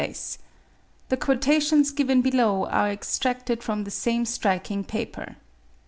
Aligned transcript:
The 1.09 1.17
quotations 1.17 1.91
given 1.91 2.23
below 2.23 2.65
are 2.65 2.89
extracted 2.91 3.61
from 3.61 3.83
the 3.83 3.91
same 3.91 4.25
striking 4.25 4.83
paper.) 4.83 5.35